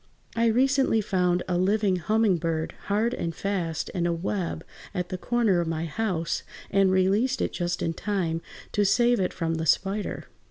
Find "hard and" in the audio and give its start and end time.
2.85-3.35